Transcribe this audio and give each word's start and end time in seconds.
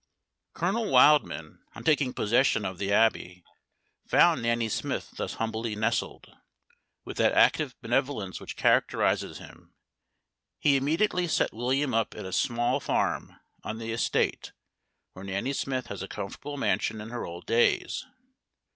Colonel 0.55 0.89
Wildman, 0.89 1.59
on 1.75 1.83
taking 1.83 2.11
possession 2.11 2.65
of 2.65 2.79
the 2.79 2.91
Abbey, 2.91 3.43
found 4.07 4.41
Nanny 4.41 4.67
Smith 4.67 5.11
thus 5.17 5.35
humbly 5.35 5.75
nestled. 5.75 6.25
With 7.05 7.17
that 7.17 7.33
active 7.33 7.79
benevolence 7.83 8.39
which 8.39 8.55
characterizes 8.55 9.37
him, 9.37 9.75
he 10.57 10.75
immediately 10.75 11.27
set 11.27 11.53
William 11.53 11.93
up 11.93 12.15
in 12.15 12.25
a 12.25 12.33
small 12.33 12.79
farm 12.79 13.39
on 13.63 13.77
the 13.77 13.91
estate, 13.91 14.53
where 15.13 15.23
Nanny 15.25 15.53
Smith 15.53 15.85
has 15.85 16.01
a 16.01 16.07
comfortable 16.07 16.57
mansion 16.57 16.99
in 16.99 17.11
her 17.11 17.23
old 17.23 17.45
days. 17.45 18.03